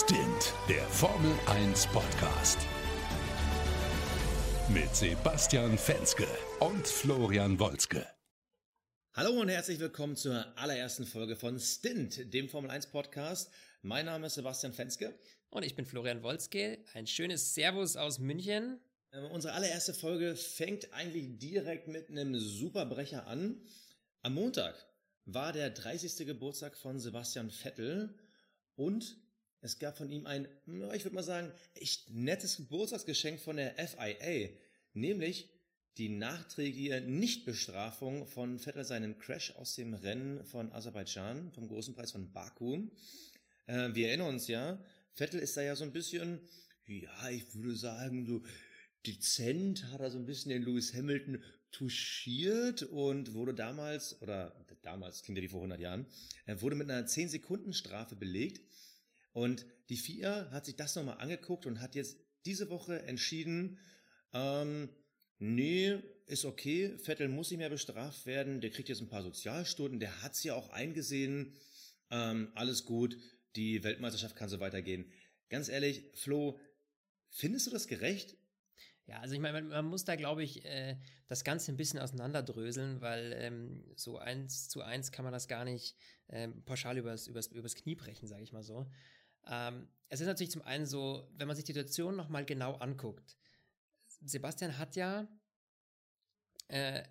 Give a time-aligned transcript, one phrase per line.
[0.00, 2.60] Stint, der Formel 1 Podcast.
[4.68, 6.28] Mit Sebastian Fenske
[6.60, 8.06] und Florian Wolzke.
[9.14, 13.50] Hallo und herzlich willkommen zur allerersten Folge von Stint, dem Formel 1 Podcast.
[13.82, 15.18] Mein Name ist Sebastian Fenske.
[15.50, 16.78] Und ich bin Florian Wolzke.
[16.94, 18.78] Ein schönes Servus aus München.
[19.10, 23.60] Ähm, unsere allererste Folge fängt eigentlich direkt mit einem Superbrecher an.
[24.22, 24.76] Am Montag
[25.24, 26.24] war der 30.
[26.24, 28.16] Geburtstag von Sebastian Vettel
[28.76, 29.16] und
[29.60, 30.46] es gab von ihm ein,
[30.94, 34.50] ich würde mal sagen, echt nettes Geburtstagsgeschenk von der FIA,
[34.92, 35.50] nämlich
[35.96, 42.12] die nachträgliche Nichtbestrafung von Vettel seinen Crash aus dem Rennen von Aserbaidschan, vom großen Preis
[42.12, 42.86] von Baku.
[43.66, 44.80] Äh, wir erinnern uns ja,
[45.12, 46.40] Vettel ist da ja so ein bisschen,
[46.86, 48.42] ja, ich würde sagen, so
[49.06, 55.22] dezent hat er so ein bisschen den Lewis Hamilton touchiert und wurde damals, oder damals
[55.22, 56.06] klingt ja wie vor 100 Jahren,
[56.46, 58.60] er wurde mit einer 10-Sekunden-Strafe belegt.
[59.38, 63.78] Und die FIA hat sich das nochmal angeguckt und hat jetzt diese Woche entschieden,
[64.32, 64.88] ähm,
[65.38, 70.00] nee, ist okay, Vettel muss nicht mehr bestraft werden, der kriegt jetzt ein paar Sozialstunden,
[70.00, 71.56] der hat's ja auch eingesehen,
[72.10, 73.16] ähm, alles gut,
[73.54, 75.12] die Weltmeisterschaft kann so weitergehen.
[75.50, 76.58] Ganz ehrlich, Flo,
[77.30, 78.36] findest du das gerecht?
[79.06, 80.96] Ja, also ich meine, man, man muss da, glaube ich, äh,
[81.28, 85.64] das Ganze ein bisschen auseinanderdröseln, weil ähm, so eins zu eins kann man das gar
[85.64, 85.96] nicht
[86.28, 88.90] ähm, pauschal übers, übers, übers Knie brechen, sage ich mal so.
[89.46, 93.36] Ähm, es ist natürlich zum einen so, wenn man sich die Situation nochmal genau anguckt.
[94.24, 95.28] Sebastian hat ja
[96.68, 97.02] äh,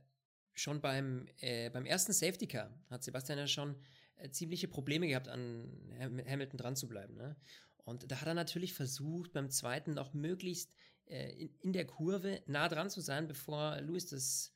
[0.53, 3.75] schon beim, äh, beim ersten Safety Car, hat Sebastian ja schon
[4.15, 7.15] äh, ziemliche Probleme gehabt, an Hamilton dran zu bleiben.
[7.15, 7.35] Ne?
[7.77, 10.73] Und da hat er natürlich versucht, beim zweiten noch möglichst
[11.05, 14.53] äh, in, in der Kurve nah dran zu sein, bevor Lewis das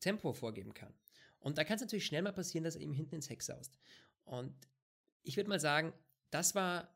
[0.00, 0.94] Tempo vorgeben kann.
[1.40, 3.78] Und da kann es natürlich schnell mal passieren, dass er ihm hinten ins Heck saust.
[4.24, 4.54] Und
[5.22, 5.92] ich würde mal sagen,
[6.34, 6.92] das war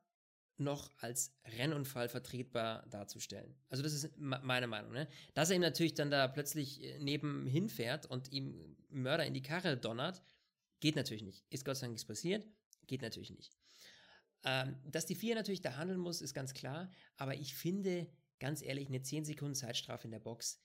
[0.56, 3.54] noch als Rennunfall vertretbar darzustellen.
[3.68, 4.92] Also das ist meine Meinung.
[4.92, 5.08] Ne?
[5.34, 9.42] Dass er ihm natürlich dann da plötzlich äh, nebenhin fährt und ihm Mörder in die
[9.42, 10.20] Karre donnert,
[10.80, 11.44] geht natürlich nicht.
[11.50, 12.44] Ist Gott sei Dank nichts passiert,
[12.88, 13.56] geht natürlich nicht.
[14.44, 16.90] Ähm, dass die vier natürlich da handeln muss, ist ganz klar.
[17.16, 18.08] Aber ich finde,
[18.40, 20.60] ganz ehrlich, eine 10 Sekunden Zeitstrafe in der Box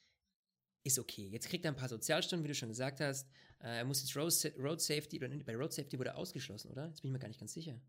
[0.83, 1.27] ist okay.
[1.27, 3.29] Jetzt kriegt er ein paar Sozialstunden, wie du schon gesagt hast.
[3.59, 6.87] Äh, er muss jetzt Road, Road Safety, oder bei Road Safety wurde er ausgeschlossen, oder?
[6.87, 7.79] Jetzt bin ich mir gar nicht ganz sicher.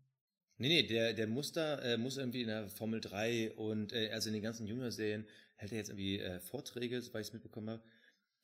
[0.57, 4.09] Nee, nee, der, der muss da, äh, muss irgendwie in der Formel 3 und äh,
[4.11, 7.69] also in den ganzen Junior-Serien hält er jetzt irgendwie äh, Vorträge, soweit ich es mitbekommen
[7.69, 7.83] habe.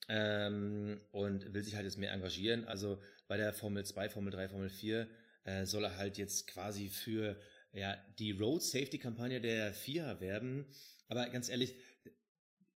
[0.09, 2.65] Ähm, und will sich halt jetzt mehr engagieren.
[2.65, 5.07] Also bei der Formel 2, Formel 3, Formel 4
[5.45, 7.39] äh, soll er halt jetzt quasi für
[7.71, 10.65] ja, die Road Safety Kampagne der FIA werben.
[11.07, 11.75] Aber ganz ehrlich,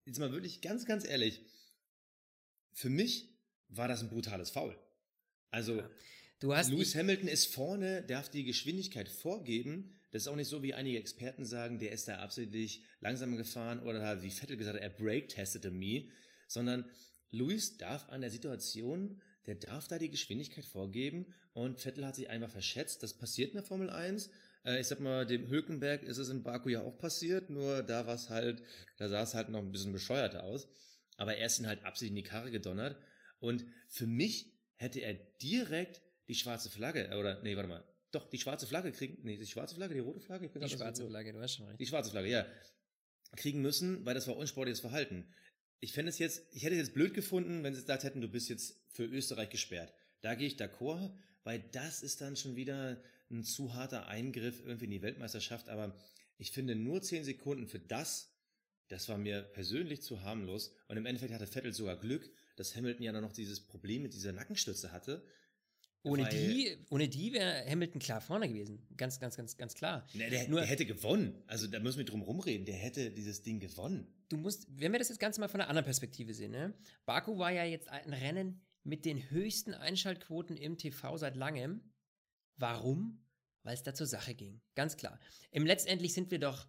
[0.05, 1.41] jetzt mal wirklich ganz, ganz ehrlich,
[2.73, 3.37] für mich
[3.67, 4.77] war das ein brutales Foul.
[5.51, 5.83] Also,
[6.45, 9.95] du hast Lewis Hamilton ist vorne, darf die Geschwindigkeit vorgeben.
[10.11, 13.79] Das ist auch nicht so, wie einige Experten sagen, der ist da absichtlich langsamer gefahren
[13.81, 16.05] oder wie Vettel gesagt hat, er brake-testete me,
[16.47, 16.85] sondern
[17.31, 22.29] Lewis darf an der Situation, der darf da die Geschwindigkeit vorgeben und Vettel hat sich
[22.29, 23.01] einfach verschätzt.
[23.01, 24.29] Das passiert in der Formel 1
[24.65, 28.05] äh, ich sag mal, dem Hülkenberg ist es in Baku ja auch passiert, nur da
[28.07, 28.61] war es halt,
[28.97, 30.67] da sah es halt noch ein bisschen bescheuerter aus.
[31.17, 32.97] Aber er ist ihn halt absichtlich in die Karre gedonnert.
[33.39, 38.29] Und für mich hätte er direkt die schwarze Flagge, äh, oder, nee, warte mal, doch,
[38.29, 40.49] die schwarze Flagge kriegen, nee, die schwarze Flagge, die rote Flagge?
[40.49, 41.79] die schwarze so, Flagge, du hast schon recht.
[41.79, 42.45] Die schwarze Flagge, ja.
[43.35, 45.27] Kriegen müssen, weil das war unsportliches Verhalten.
[45.81, 48.29] Ich fände es jetzt, ich hätte es jetzt blöd gefunden, wenn sie gesagt hätten, du
[48.29, 49.93] bist jetzt für Österreich gesperrt.
[50.21, 51.11] Da gehe ich d'accord,
[51.43, 55.95] weil das ist dann schon wieder ein zu harter Eingriff irgendwie in die Weltmeisterschaft, aber
[56.37, 58.35] ich finde nur zehn Sekunden für das,
[58.87, 60.75] das war mir persönlich zu harmlos.
[60.87, 64.31] Und im Endeffekt hatte Vettel sogar Glück, dass Hamilton ja noch dieses Problem mit dieser
[64.31, 65.25] Nackenstütze hatte.
[66.05, 68.79] Ohne die, ohne die wäre Hamilton klar vorne gewesen.
[68.95, 70.07] Ganz, ganz, ganz, ganz klar.
[70.13, 71.43] Ne, der, Nur, der hätte gewonnen.
[71.47, 72.65] Also da müssen wir drum rumreden.
[72.65, 74.07] Der hätte dieses Ding gewonnen.
[74.29, 76.73] Du musst, wenn wir das jetzt Ganze mal von einer anderen Perspektive sehen, ne?
[77.05, 81.81] Baku war ja jetzt ein Rennen mit den höchsten Einschaltquoten im TV seit langem.
[82.55, 83.25] Warum?
[83.63, 84.61] Weil es da zur Sache ging.
[84.75, 85.19] Ganz klar.
[85.51, 86.67] Im letztendlich sind wir doch,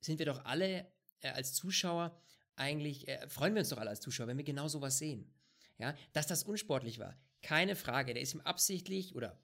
[0.00, 0.90] sind wir doch alle
[1.20, 2.20] äh, als Zuschauer
[2.56, 5.32] eigentlich, äh, freuen wir uns doch alle als Zuschauer, wenn wir genau sowas sehen.
[5.78, 7.16] Ja, dass das unsportlich war.
[7.42, 8.14] Keine Frage.
[8.14, 9.40] Der ist ihm absichtlich oder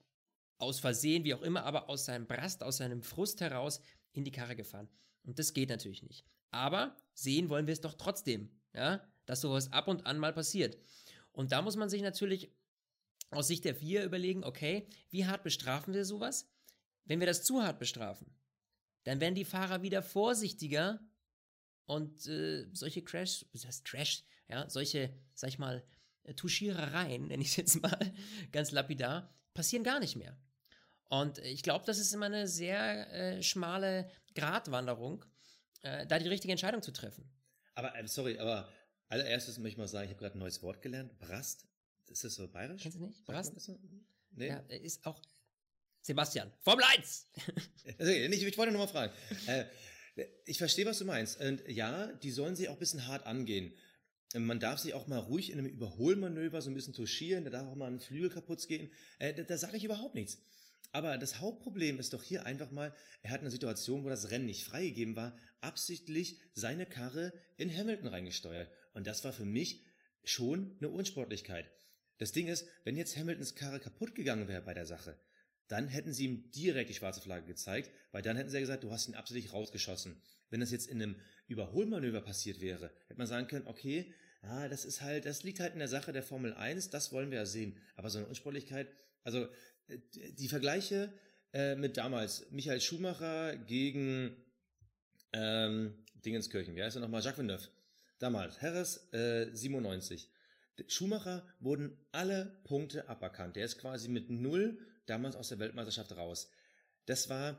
[0.57, 3.81] aus Versehen, wie auch immer, aber aus seinem Brast, aus seinem Frust heraus
[4.13, 4.89] in die Karre gefahren.
[5.23, 6.25] Und das geht natürlich nicht.
[6.51, 10.77] Aber sehen wollen wir es doch trotzdem, ja, dass sowas ab und an mal passiert.
[11.31, 12.51] Und da muss man sich natürlich
[13.31, 16.49] aus Sicht der vier überlegen, okay, wie hart bestrafen wir sowas?
[17.03, 18.33] Wenn wir das zu hart bestrafen,
[19.03, 20.99] dann werden die Fahrer wieder vorsichtiger
[21.85, 25.85] und äh, solche Crash, das Crash, ja, solche, sag ich mal,
[26.35, 28.13] Tuschierereien, nenne ich es jetzt mal
[28.51, 30.37] ganz lapidar, passieren gar nicht mehr.
[31.09, 35.23] Und ich glaube, das ist immer eine sehr äh, schmale Gratwanderung,
[35.83, 37.29] äh, da die richtige Entscheidung zu treffen.
[37.75, 38.67] Aber, äh, sorry, aber
[39.07, 41.17] allererstes möchte ich mal sagen, ich habe gerade ein neues Wort gelernt.
[41.19, 41.65] Brast.
[42.07, 42.81] Ist das so bayerisch?
[42.81, 43.25] Kennst du nicht?
[43.25, 43.53] Brast?
[44.31, 44.47] Nee.
[44.47, 45.21] Ja, ist auch
[46.01, 46.51] Sebastian.
[46.61, 47.27] Formel 1!
[47.97, 49.13] Also, ich, ich wollte nur mal fragen.
[49.47, 49.65] Äh,
[50.45, 51.39] ich verstehe, was du meinst.
[51.41, 53.73] Und ja, die sollen sich auch ein bisschen hart angehen.
[54.37, 57.67] Man darf sich auch mal ruhig in einem Überholmanöver so ein bisschen touchieren, da darf
[57.67, 58.91] auch mal ein Flügel kaputt gehen.
[59.19, 60.39] Äh, da da sage ich überhaupt nichts.
[60.91, 64.45] Aber das Hauptproblem ist doch hier einfach mal, er hat eine Situation, wo das Rennen
[64.45, 68.69] nicht freigegeben war, absichtlich seine Karre in Hamilton reingesteuert.
[68.93, 69.83] Und das war für mich
[70.23, 71.69] schon eine Unsportlichkeit.
[72.17, 75.19] Das Ding ist, wenn jetzt Hamiltons Karre kaputt gegangen wäre bei der Sache,
[75.67, 78.83] dann hätten sie ihm direkt die schwarze Flagge gezeigt, weil dann hätten sie ja gesagt,
[78.83, 80.21] du hast ihn absichtlich rausgeschossen.
[80.49, 81.15] Wenn das jetzt in einem
[81.47, 84.13] Überholmanöver passiert wäre, hätte man sagen können, okay,
[84.45, 87.31] ja, das ist halt, das liegt halt in der Sache der Formel 1, das wollen
[87.31, 87.75] wir ja sehen.
[87.95, 88.87] Aber so eine Unsportlichkeit,
[89.23, 89.47] also
[89.87, 89.97] äh,
[90.33, 91.11] die Vergleiche
[91.53, 94.35] äh, mit damals, Michael Schumacher gegen
[95.33, 97.67] ähm, Dingenskirchen, wie heißt er nochmal, Jacques Villeneuve.
[98.19, 100.29] Damals, Harris äh, 97.
[100.87, 103.55] Schumacher wurden alle Punkte aberkannt.
[103.55, 106.49] Der ist quasi mit null damals aus der Weltmeisterschaft raus.
[107.05, 107.57] Das war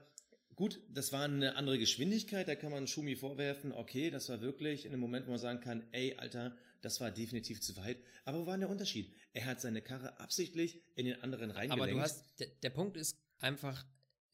[0.56, 4.86] gut, das war eine andere Geschwindigkeit, da kann man Schumi vorwerfen, okay, das war wirklich
[4.86, 7.98] in einem Moment, wo man sagen kann, ey, Alter, das war definitiv zu weit.
[8.24, 9.14] Aber wo war denn der Unterschied?
[9.32, 11.82] Er hat seine Karre absichtlich in den anderen reingelenkt.
[11.82, 13.84] Aber du hast, der, der Punkt ist einfach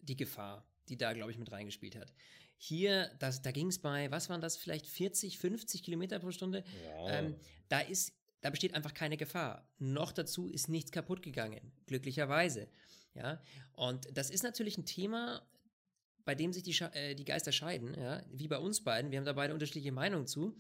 [0.00, 2.12] die Gefahr, die da, glaube ich, mit reingespielt hat.
[2.56, 6.62] Hier, das, da ging es bei, was waren das, vielleicht 40, 50 Kilometer pro Stunde?
[6.84, 7.18] Ja.
[7.18, 7.34] Ähm,
[7.68, 9.68] da ist, da besteht einfach keine Gefahr.
[9.78, 12.68] Noch dazu ist nichts kaputt gegangen, glücklicherweise.
[13.14, 13.42] Ja,
[13.74, 15.46] und das ist natürlich ein Thema,
[16.24, 19.10] bei dem sich die, äh, die Geister scheiden, ja, wie bei uns beiden.
[19.10, 20.56] Wir haben da beide unterschiedliche Meinungen zu.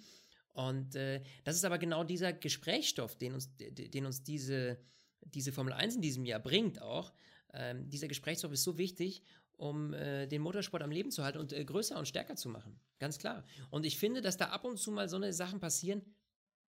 [0.52, 4.78] Und äh, das ist aber genau dieser Gesprächsstoff, den uns, de- den uns diese,
[5.22, 7.12] diese Formel 1 in diesem Jahr bringt auch.
[7.54, 9.22] Ähm, dieser Gesprächsstoff ist so wichtig,
[9.56, 12.78] um äh, den Motorsport am Leben zu halten und äh, größer und stärker zu machen.
[12.98, 13.44] Ganz klar.
[13.70, 16.02] Und ich finde, dass da ab und zu mal so eine Sachen passieren,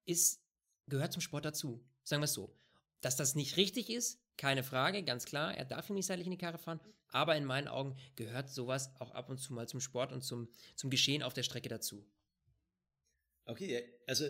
[0.06, 0.40] ist,
[0.86, 1.84] gehört zum Sport dazu.
[2.04, 2.54] Sagen wir es so.
[3.00, 5.56] Dass das nicht richtig ist, keine Frage, ganz klar.
[5.56, 6.80] Er darf nicht seitlich in die Karre fahren.
[7.08, 10.48] Aber in meinen Augen gehört sowas auch ab und zu mal zum Sport und zum,
[10.74, 12.04] zum Geschehen auf der Strecke dazu.
[13.46, 14.28] Okay, also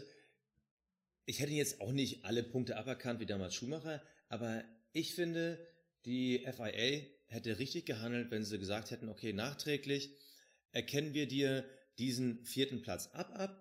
[1.25, 5.59] ich hätte jetzt auch nicht alle Punkte aberkannt wie damals Schumacher, aber ich finde,
[6.05, 10.11] die FIA hätte richtig gehandelt, wenn sie gesagt hätten, okay, nachträglich
[10.73, 11.65] erkennen wir dir
[11.99, 13.61] diesen vierten Platz ab, ab.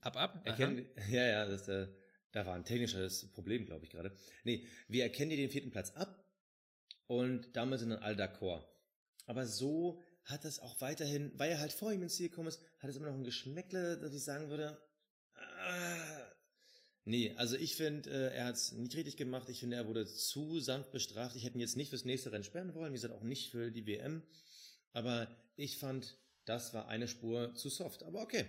[0.00, 0.46] Ab, ab.
[0.46, 1.86] erkennen, ja, ja, das, äh,
[2.32, 4.12] da war ein technisches Problem, glaube ich gerade.
[4.44, 6.24] Nee, wir erkennen dir den vierten Platz ab
[7.06, 8.64] und damit sind dann alle d'accord.
[9.26, 12.60] Aber so hat das auch weiterhin, weil er halt vor ihm ins Ziel gekommen ist,
[12.78, 14.80] hat es immer noch ein Geschmäckle, dass ich sagen würde,
[15.34, 16.32] ah,
[17.04, 19.48] nee, also ich finde, äh, er hat es nicht richtig gemacht.
[19.48, 21.36] Ich finde, er wurde zu sanft bestraft.
[21.36, 23.70] Ich hätte ihn jetzt nicht fürs nächste Rennen sperren wollen, wie gesagt, auch nicht für
[23.70, 24.22] die WM.
[24.92, 28.02] Aber ich fand, das war eine Spur zu soft.
[28.02, 28.46] Aber okay.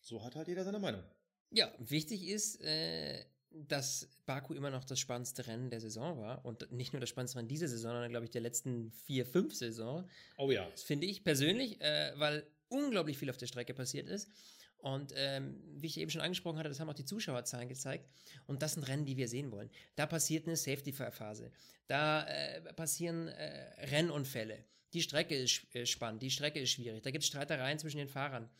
[0.00, 1.04] So hat halt jeder seine Meinung.
[1.52, 6.44] Ja, wichtig ist, äh, dass Baku immer noch das spannendste Rennen der Saison war.
[6.44, 9.54] Und nicht nur das spannendste Rennen dieser Saison, sondern, glaube ich, der letzten vier, fünf
[9.54, 10.08] Saison.
[10.38, 10.68] Oh ja.
[10.70, 14.30] Das finde ich persönlich, äh, weil unglaublich viel auf der Strecke passiert ist.
[14.78, 18.08] Und ähm, wie ich eben schon angesprochen hatte, das haben auch die Zuschauerzahlen gezeigt.
[18.46, 19.70] Und das sind Rennen, die wir sehen wollen.
[19.94, 21.52] Da passiert eine Safety-Phase.
[21.86, 24.64] Da äh, passieren äh, Rennunfälle.
[24.92, 27.02] Die Strecke ist äh, spannend, die Strecke ist schwierig.
[27.02, 28.50] Da gibt es Streitereien zwischen den Fahrern.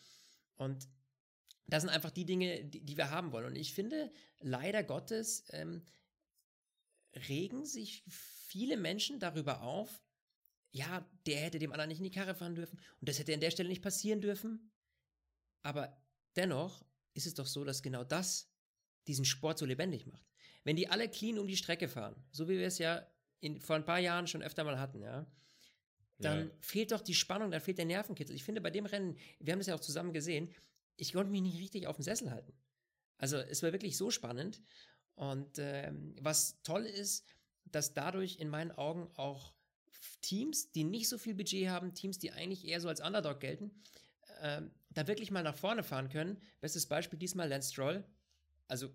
[0.57, 0.87] Und
[1.67, 3.47] das sind einfach die Dinge, die, die wir haben wollen.
[3.47, 5.85] Und ich finde, leider Gottes ähm,
[7.29, 10.03] regen sich viele Menschen darüber auf,
[10.71, 13.41] ja, der hätte dem anderen nicht in die Karre fahren dürfen und das hätte an
[13.41, 14.73] der Stelle nicht passieren dürfen.
[15.63, 16.03] Aber
[16.35, 18.51] dennoch ist es doch so, dass genau das
[19.07, 20.27] diesen Sport so lebendig macht.
[20.65, 23.07] Wenn die alle clean um die Strecke fahren, so wie wir es ja
[23.41, 25.27] in, vor ein paar Jahren schon öfter mal hatten, ja,
[26.19, 26.51] dann Ja.
[26.61, 28.35] fehlt doch die Spannung, dann fehlt der Nervenkitzel.
[28.37, 30.55] Ich finde, bei dem Rennen, wir haben das ja auch zusammen gesehen,
[30.97, 32.53] ich konnte mich nicht richtig auf dem Sessel halten.
[33.19, 34.63] Also es war wirklich so spannend.
[35.15, 37.27] Und ähm, was toll ist,
[37.65, 39.55] dass dadurch in meinen Augen auch
[40.21, 43.71] Teams, die nicht so viel Budget haben, Teams, die eigentlich eher so als Underdog gelten,
[44.41, 46.41] ähm, da wirklich mal nach vorne fahren können.
[46.61, 48.05] Bestes Beispiel diesmal Lance Stroll.
[48.69, 48.91] Also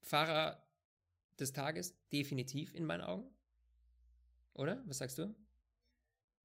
[0.00, 0.66] Fahrer
[1.38, 3.30] des Tages, definitiv in meinen Augen.
[4.54, 4.82] Oder?
[4.86, 5.34] Was sagst du?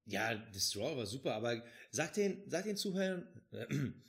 [0.05, 3.27] Ja, das Straw war super, aber sag den, sag den Zuhörern,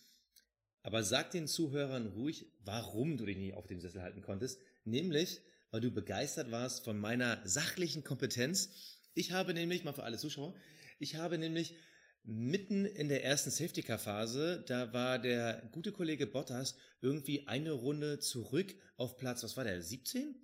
[0.82, 4.60] aber sag den Zuhörern ruhig, warum du dich nicht auf dem Sessel halten konntest.
[4.84, 8.70] Nämlich, weil du begeistert warst von meiner sachlichen Kompetenz.
[9.14, 10.54] Ich habe nämlich, mal für alle Zuschauer,
[10.98, 11.74] ich habe nämlich
[12.22, 17.72] mitten in der ersten Safety Car Phase, da war der gute Kollege Bottas irgendwie eine
[17.72, 20.34] Runde zurück auf Platz, was war der, 17?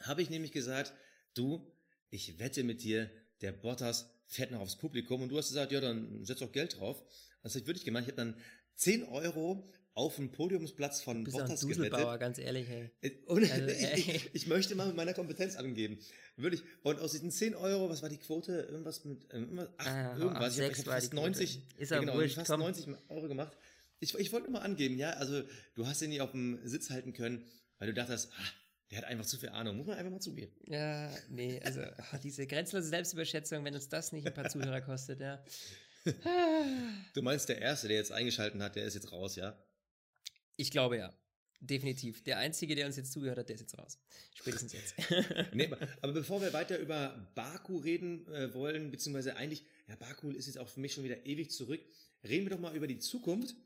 [0.00, 0.94] Habe ich nämlich gesagt,
[1.34, 1.70] du,
[2.10, 3.10] ich wette mit dir,
[3.42, 6.78] der Bottas fährt noch aufs Publikum und du hast gesagt, ja, dann setz doch Geld
[6.78, 7.02] drauf.
[7.42, 8.04] Das habe ich wirklich gemacht.
[8.04, 8.40] Ich habe dann
[8.76, 12.20] 10 Euro auf den Podiumsplatz von Du bist Bottas ein gewettet.
[12.20, 12.90] Ganz ehrlich, hey.
[13.00, 13.98] Äh, Und Also, ich, ey.
[14.00, 15.98] ich, ich möchte mal mit meiner Kompetenz angeben.
[16.36, 16.62] Wirklich.
[16.82, 18.52] Und aus diesen 10 Euro, was war die Quote?
[18.70, 20.58] Irgendwas mit, ähm, irgendwas, ach, Ah, irgendwas.
[20.58, 21.22] Ich habe fast die Quote.
[21.22, 22.60] 90, Ist ja, genau, wurscht, fast komm.
[22.60, 23.56] 90 Euro gemacht.
[24.00, 25.42] Ich, ich wollte nur mal angeben, ja, also
[25.76, 27.46] du hast den nicht auf dem Sitz halten können,
[27.78, 28.42] weil du dachtest, ah,
[28.90, 29.76] der hat einfach zu viel Ahnung.
[29.76, 30.52] Muss man einfach mal zugeben.
[30.66, 35.20] Ja, nee, also ah, diese grenzlose Selbstüberschätzung, wenn uns das nicht ein paar Zuhörer kostet,
[35.20, 35.42] ja.
[37.14, 39.58] Du meinst, der Erste, der jetzt eingeschalten hat, der ist jetzt raus, ja?
[40.56, 41.14] Ich glaube ja.
[41.60, 42.22] Definitiv.
[42.24, 43.98] Der Einzige, der uns jetzt zugehört hat, der ist jetzt raus.
[44.34, 44.94] Spätestens jetzt.
[45.54, 50.30] Nee, aber, aber bevor wir weiter über Baku reden äh, wollen, beziehungsweise eigentlich, ja, Baku
[50.30, 51.80] ist jetzt auch für mich schon wieder ewig zurück,
[52.22, 53.56] reden wir doch mal über die Zukunft,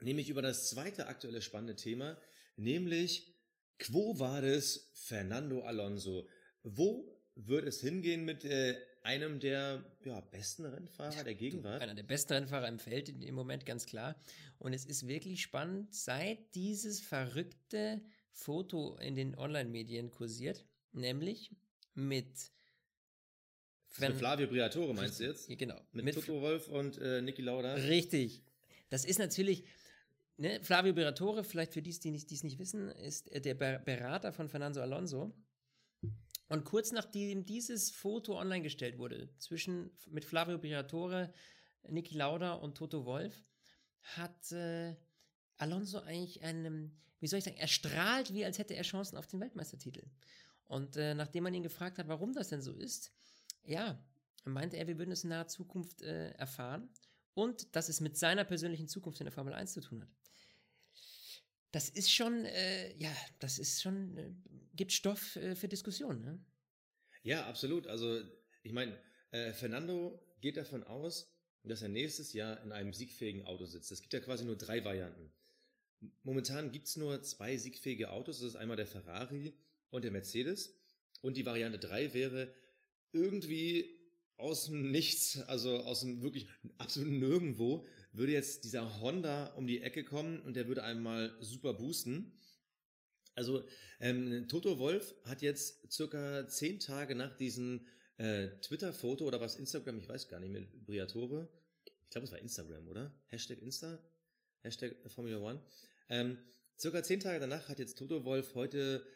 [0.00, 2.18] nämlich über das zweite aktuelle spannende Thema,
[2.56, 3.34] nämlich
[3.78, 6.28] Quo Vadis Fernando Alonso.
[6.62, 8.76] Wo wird es hingehen mit äh,
[9.08, 11.80] einem der ja, besten Rennfahrer der Gegenwart?
[11.80, 14.14] Einer der besten Rennfahrer im Feld im Moment, ganz klar.
[14.58, 21.50] Und es ist wirklich spannend, seit dieses verrückte Foto in den Online-Medien kursiert, nämlich
[21.94, 22.52] mit
[23.98, 25.48] Mit Flavio Briatore meinst du jetzt?
[25.48, 25.80] Genau.
[25.92, 27.74] Mit, Toto Wolf und äh, Niki Lauda?
[27.74, 28.42] Richtig.
[28.90, 29.64] Das ist natürlich,
[30.36, 34.32] ne, Flavio Beratore, vielleicht für die, die es nicht wissen, ist äh, der Ber- Berater
[34.32, 35.34] von Fernando Alonso.
[36.48, 41.32] Und kurz nachdem dieses Foto online gestellt wurde, zwischen mit Flavio Beratore,
[41.88, 43.44] Niki Lauda und Toto Wolf,
[44.00, 44.96] hat äh,
[45.58, 49.26] Alonso eigentlich einen, wie soll ich sagen, er strahlt, wie als hätte er Chancen auf
[49.26, 50.06] den Weltmeistertitel.
[50.66, 53.12] Und äh, nachdem man ihn gefragt hat, warum das denn so ist,
[53.64, 54.02] ja,
[54.44, 56.88] meinte er, wir würden es in naher Zukunft äh, erfahren
[57.34, 60.08] und dass es mit seiner persönlichen Zukunft in der Formel 1 zu tun hat.
[61.70, 64.30] Das ist schon, äh, ja, das ist schon, äh,
[64.74, 66.22] gibt Stoff äh, für Diskussionen.
[66.22, 66.44] Ne?
[67.22, 67.86] Ja, absolut.
[67.86, 68.22] Also,
[68.62, 68.98] ich meine,
[69.32, 71.30] äh, Fernando geht davon aus,
[71.64, 73.92] dass er nächstes Jahr in einem siegfähigen Auto sitzt.
[73.92, 75.30] Es gibt ja quasi nur drei Varianten.
[76.22, 78.40] Momentan gibt's nur zwei siegfähige Autos.
[78.40, 79.52] Das ist einmal der Ferrari
[79.90, 80.74] und der Mercedes.
[81.20, 82.54] Und die Variante drei wäre
[83.12, 83.98] irgendwie
[84.36, 86.48] aus dem Nichts, also aus dem wirklich
[86.78, 87.84] absoluten Nirgendwo,
[88.18, 92.32] würde jetzt dieser Honda um die Ecke kommen und der würde einmal super boosten.
[93.34, 93.64] Also
[94.00, 99.98] ähm, Toto Wolf hat jetzt circa zehn Tage nach diesem äh, Twitter-Foto oder was Instagram,
[100.00, 101.48] ich weiß gar nicht, mit Briatore,
[101.84, 103.14] ich glaube es war Instagram, oder?
[103.28, 103.98] Hashtag Insta,
[104.62, 105.62] Hashtag Formula One.
[106.08, 106.38] Ähm,
[106.76, 109.06] circa zehn Tage danach hat jetzt Toto Wolf heute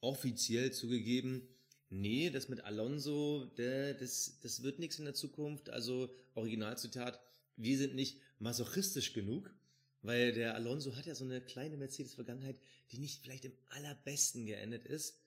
[0.00, 1.48] offiziell zugegeben,
[1.88, 5.70] nee, das mit Alonso, der, das, das wird nichts in der Zukunft.
[5.70, 7.18] Also Originalzitat,
[7.56, 9.54] wir sind nicht masochistisch genug,
[10.02, 12.60] weil der Alonso hat ja so eine kleine Mercedes-Vergangenheit,
[12.90, 15.18] die nicht vielleicht im allerbesten geendet ist.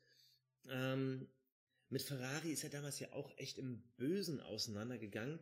[0.70, 1.28] Ähm,
[1.90, 5.40] mit Ferrari ist er damals ja auch echt im Bösen auseinandergegangen.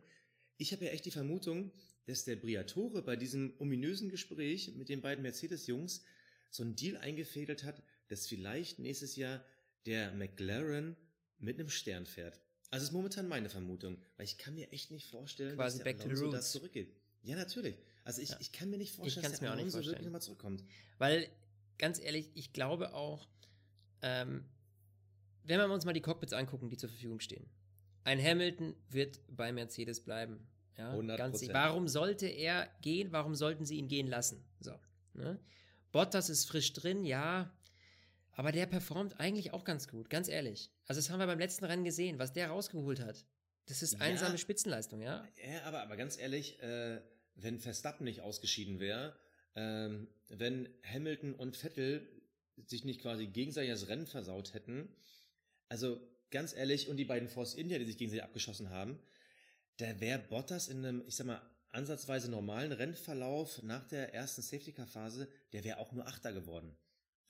[0.58, 1.72] Ich habe ja echt die Vermutung,
[2.06, 6.04] dass der Briatore bei diesem ominösen Gespräch mit den beiden Mercedes-Jungs
[6.50, 9.44] so einen Deal eingefädelt hat, dass vielleicht nächstes Jahr
[9.84, 10.96] der McLaren
[11.38, 12.40] mit einem Stern fährt.
[12.70, 15.92] Also ist momentan meine Vermutung, weil ich kann mir echt nicht vorstellen, Quasi dass der
[15.92, 16.52] back to the roots.
[16.52, 16.94] zurückgeht.
[17.26, 17.76] Ja, natürlich.
[18.04, 18.36] Also ich, Ja.
[18.40, 20.04] ich kann mir nicht vorstellen, dass der Alonso wirklich vorstellen.
[20.04, 20.64] nochmal zurückkommt.
[20.98, 21.28] Weil,
[21.78, 23.28] ganz ehrlich, ich glaube auch,
[24.02, 24.44] ähm,
[25.42, 27.48] wenn wir uns mal die Cockpits angucken, die zur Verfügung stehen.
[28.04, 30.46] Ein Hamilton wird bei Mercedes bleiben.
[30.78, 31.16] Ja, 100%.
[31.16, 31.48] ganz.
[31.48, 33.10] Warum sollte er gehen?
[33.10, 34.44] Warum sollten sie ihn gehen lassen?
[34.60, 34.72] So.
[35.14, 35.40] Ne?
[35.90, 37.50] Bottas ist frisch drin, ja.
[38.32, 40.70] Aber der performt eigentlich auch ganz gut, ganz ehrlich.
[40.86, 43.24] Also, das haben wir beim letzten Rennen gesehen, was der rausgeholt hat.
[43.64, 44.00] Das ist Ja.
[44.00, 45.26] einsame Spitzenleistung, ja.
[45.42, 47.00] Ja, aber, aber ganz ehrlich, äh,
[47.36, 49.16] wenn Verstappen nicht ausgeschieden wäre,
[49.54, 52.06] ähm, wenn Hamilton und Vettel
[52.66, 54.88] sich nicht quasi gegenseitig das Rennen versaut hätten,
[55.68, 56.00] also
[56.30, 58.98] ganz ehrlich, und die beiden Force India, die sich gegenseitig abgeschossen haben,
[59.76, 65.28] da wäre Bottas in einem, ich sag mal, ansatzweise normalen Rennverlauf nach der ersten Safety-Car-Phase,
[65.52, 66.74] der wäre auch nur Achter geworden.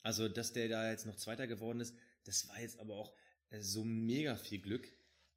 [0.03, 3.13] Also, dass der da jetzt noch Zweiter geworden ist, das war jetzt aber auch
[3.49, 4.87] äh, so mega viel Glück.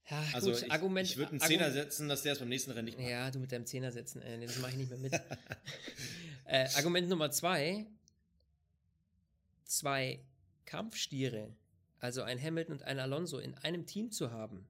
[0.09, 1.09] Ja, Also gut, ich, Argument.
[1.09, 3.09] ich würde einen Zehner setzen, dass der es beim nächsten Rennen nicht macht.
[3.09, 5.12] Ja, du mit deinem Zehner setzen, äh, nee, das mache ich nicht mehr mit.
[6.47, 7.87] äh, Argument Nummer zwei:
[9.64, 10.25] Zwei
[10.64, 11.54] Kampfstiere,
[11.99, 14.69] also ein Hamilton und ein Alonso in einem Team zu haben,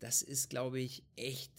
[0.00, 1.52] das ist, glaube ich, echt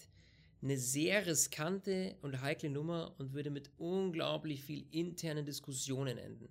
[0.62, 6.50] eine sehr riskante und heikle Nummer und würde mit unglaublich viel internen Diskussionen enden.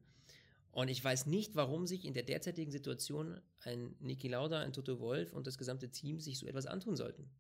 [0.72, 5.00] Und ich weiß nicht, warum sich in der derzeitigen Situation ein Niki Lauda, ein Toto
[5.00, 7.30] Wolf und das gesamte Team sich so etwas antun sollten.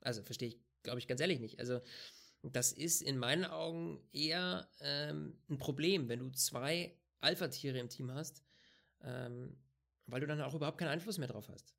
[0.00, 1.60] Also verstehe ich, glaube ich, ganz ehrlich nicht.
[1.60, 1.80] Also
[2.42, 8.10] das ist in meinen Augen eher ähm, ein Problem, wenn du zwei Alpha-Tiere im Team
[8.12, 8.42] hast,
[9.02, 9.54] ähm,
[10.06, 11.74] weil du dann auch überhaupt keinen Einfluss mehr drauf hast.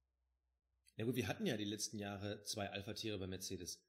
[0.96, 3.84] Ja gut, wir hatten ja die letzten Jahre zwei Alpha-Tiere bei Mercedes.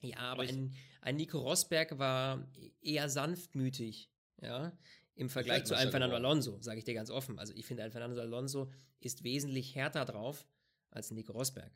[0.00, 2.46] Ja, aber ein, ein Nico Rosberg war
[2.82, 4.10] eher sanftmütig,
[4.42, 4.76] ja,
[5.16, 6.26] im Vergleich zu einem Fernando geworden.
[6.26, 7.38] Alonso, sage ich dir ganz offen.
[7.38, 8.70] Also ich finde, ein Fernando Alonso
[9.00, 10.46] ist wesentlich härter drauf
[10.90, 11.72] als Nico Rosberg.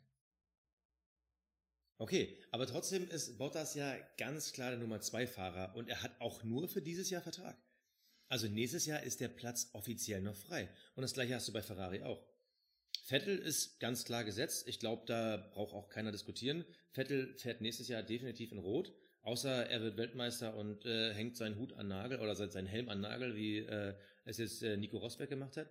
[1.97, 6.19] Okay, aber trotzdem ist Bottas ja ganz klar der Nummer zwei Fahrer und er hat
[6.19, 7.61] auch nur für dieses Jahr Vertrag.
[8.27, 10.69] Also nächstes Jahr ist der Platz offiziell noch frei.
[10.95, 12.25] Und das gleiche hast du bei Ferrari auch.
[13.03, 14.67] Vettel ist ganz klar gesetzt.
[14.67, 16.65] Ich glaube, da braucht auch keiner diskutieren.
[16.91, 21.57] Vettel fährt nächstes Jahr definitiv in Rot, außer er wird Weltmeister und äh, hängt seinen
[21.57, 24.97] Hut an Nagel oder se- seinen Helm an Nagel, wie äh, es jetzt äh, Nico
[24.97, 25.69] Rosberg gemacht hat.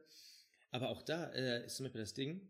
[0.71, 2.49] Aber auch da äh, ist zum Beispiel das Ding,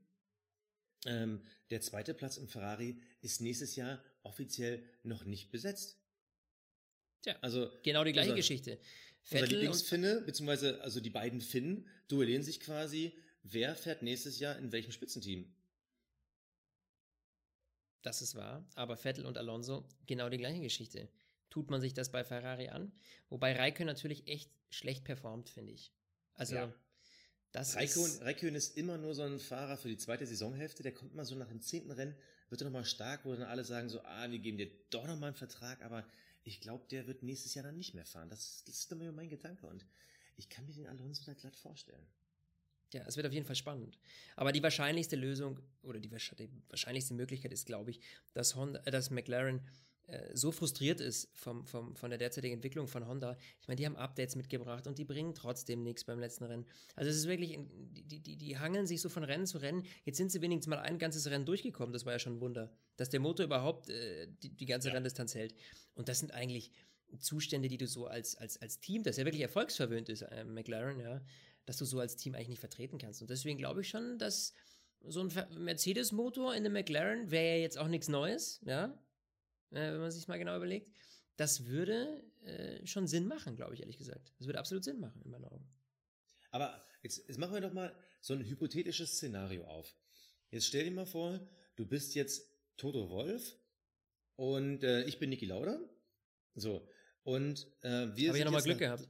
[1.07, 5.99] ähm, der zweite Platz im Ferrari ist nächstes Jahr offiziell noch nicht besetzt.
[7.23, 8.73] Tja, Also genau die gleiche unser- Geschichte.
[8.73, 8.85] unser
[9.23, 14.59] Vettel und, Lieblingsfinne, beziehungsweise also die beiden Finnen, duellieren sich quasi, wer fährt nächstes Jahr
[14.59, 15.54] in welchem Spitzenteam.
[18.02, 21.09] Das ist wahr, aber Vettel und Alonso, genau die gleiche Geschichte.
[21.50, 22.92] Tut man sich das bei Ferrari an?
[23.28, 25.92] Wobei Raikön natürlich echt schlecht performt, finde ich.
[26.35, 26.73] Also, Ja.
[27.52, 28.23] das Raikön, ist...
[28.23, 31.35] Raikön ist immer nur so ein Fahrer für die zweite Saisonhälfte, der kommt mal so
[31.35, 32.14] nach dem zehnten Rennen,
[32.49, 35.28] wird er nochmal stark, wo dann alle sagen so, ah, wir geben dir doch nochmal
[35.28, 36.07] einen Vertrag, aber
[36.45, 38.28] ich glaube, der wird nächstes Jahr dann nicht mehr fahren.
[38.30, 39.85] Das, das ist immer mein Gedanke und
[40.37, 42.07] ich kann mir den Alonso da glatt vorstellen.
[42.92, 43.99] Ja, es wird auf jeden Fall spannend.
[44.37, 48.00] Aber die wahrscheinlichste Lösung oder die, die wahrscheinlichste Möglichkeit ist, glaube ich,
[48.35, 49.61] dass, Honda, äh, dass McLaren
[50.11, 53.37] äh, so frustriert ist vom, vom, von der derzeitigen Entwicklung von Honda.
[53.61, 56.66] Ich meine, die haben Updates mitgebracht und die bringen trotzdem nichts beim letzten Rennen.
[56.97, 59.85] Also es ist wirklich, die, die, die hangeln sich so von Rennen zu Rennen.
[60.04, 61.92] Jetzt sind sie wenigstens mal ein ganzes Rennen durchgekommen.
[61.92, 62.73] Das war ja schon ein Wunder.
[62.97, 64.94] Dass der Motor überhaupt äh, die, die ganze Ja.
[64.94, 65.54] Renndistanz hält.
[65.94, 66.73] Und das sind eigentlich
[67.18, 71.00] Zustände, die du so als, als, als Team, das ja wirklich erfolgsverwöhnt ist, äh, McLaren,
[71.00, 71.20] ja,
[71.67, 73.21] dass du so als Team eigentlich nicht vertreten kannst.
[73.21, 74.55] Und deswegen glaube ich schon, dass
[75.02, 78.87] so ein Mercedes-Motor in einem McLaren wäre ja jetzt auch nichts Neues, ja,
[79.71, 80.90] äh, wenn man sich mal genau überlegt.
[81.37, 84.33] Das würde äh, schon Sinn machen, glaube ich, ehrlich gesagt.
[84.38, 85.66] Das würde absolut Sinn machen, in meinen Augen.
[86.51, 89.94] Aber jetzt, jetzt machen wir doch mal so ein hypothetisches Szenario auf.
[90.51, 91.40] Jetzt stell dir mal vor,
[91.77, 92.42] du bist jetzt
[92.77, 93.57] Toto Wolf
[94.37, 95.81] und äh, ich bin Niki Lauda.
[96.55, 96.88] So.
[97.23, 99.09] Und äh, wir Habe ich ja sind nochmal Glück gehabt.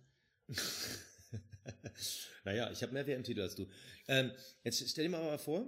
[2.44, 3.68] naja, ich habe mehr WM-Titel als du.
[4.08, 4.32] Ähm,
[4.64, 5.66] jetzt stell dir mal aber vor,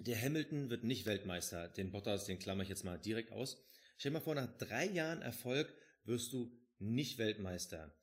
[0.00, 1.68] der Hamilton wird nicht Weltmeister.
[1.68, 3.62] Den Bottas, den klammer ich jetzt mal direkt aus.
[3.96, 5.72] Stell dir mal vor, nach drei Jahren Erfolg
[6.04, 7.94] wirst du nicht Weltmeister.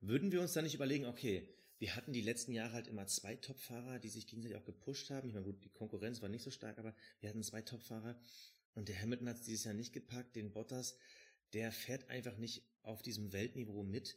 [0.00, 1.46] Würden wir uns dann nicht überlegen, okay,
[1.78, 5.28] wir hatten die letzten Jahre halt immer zwei Top-Fahrer, die sich gegenseitig auch gepusht haben.
[5.28, 8.20] Ich meine, gut, die Konkurrenz war nicht so stark, aber wir hatten zwei Top-Fahrer.
[8.74, 10.36] Und der Hamilton hat es dieses Jahr nicht gepackt.
[10.36, 10.96] Den Bottas,
[11.52, 14.16] der fährt einfach nicht auf diesem Weltniveau mit.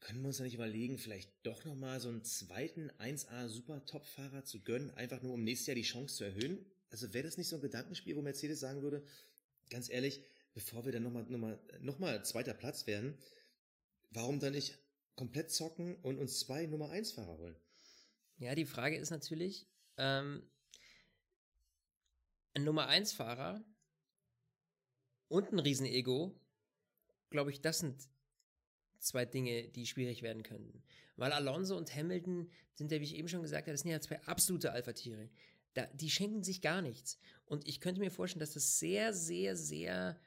[0.00, 4.44] Können wir uns da nicht überlegen, vielleicht doch nochmal so einen zweiten 1A Super Top-Fahrer
[4.44, 6.64] zu gönnen, einfach nur um nächstes Jahr die Chance zu erhöhen?
[6.90, 9.04] Also wäre das nicht so ein Gedankenspiel, wo Mercedes sagen würde,
[9.70, 10.22] ganz ehrlich,
[10.54, 13.18] bevor wir dann nochmal noch mal, noch mal zweiter Platz werden,
[14.10, 14.78] warum dann nicht
[15.16, 17.56] komplett zocken und uns zwei Nummer 1 Fahrer holen?
[18.38, 20.42] Ja, die Frage ist natürlich, ähm,
[22.54, 23.64] ein Nummer 1 Fahrer
[25.28, 26.38] und ein Riesenego,
[27.30, 28.08] glaube ich, das sind
[29.06, 30.82] zwei Dinge, die schwierig werden könnten.
[31.16, 34.00] Weil Alonso und Hamilton sind ja, wie ich eben schon gesagt habe, das sind ja
[34.00, 35.28] zwei absolute Alpha-Tiere.
[35.74, 37.18] Da, die schenken sich gar nichts.
[37.46, 40.18] Und ich könnte mir vorstellen, dass das sehr, sehr, sehr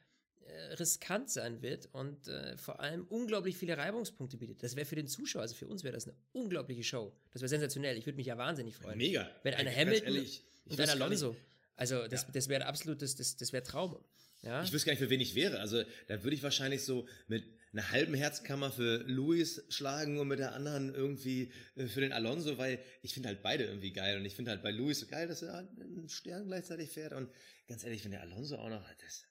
[0.46, 4.64] äh, riskant sein wird und äh, vor allem unglaublich viele Reibungspunkte bietet.
[4.64, 7.12] Das wäre für den Zuschauer, also für uns wäre das eine unglaubliche Show.
[7.34, 7.98] Das wäre sensationell.
[7.98, 8.98] Ich würde mich ja wahnsinnig freuen.
[8.98, 9.30] Mega.
[9.44, 11.36] Wenn eine Ey, ganz Hamilton ehrlich, ich und ein wüsste gar nicht- Alonso.
[11.76, 12.30] Also das, Ja.
[12.34, 13.98] das wäre absolut, das, das, das wäre Traum.
[14.42, 14.64] Ja?
[14.64, 15.60] Ich wüsste gar nicht, für wen ich wäre.
[15.60, 20.40] Also da würde ich wahrscheinlich so mit einer halben Herzkammer für Luis schlagen und mit
[20.40, 24.18] der anderen irgendwie äh, für den Alonso, weil ich finde halt beide irgendwie geil.
[24.18, 27.14] Und ich finde halt bei Luis so geil, dass er einen Stern gleichzeitig fährt.
[27.14, 27.30] Und
[27.68, 29.26] ganz ehrlich, wenn der Alonso auch noch das.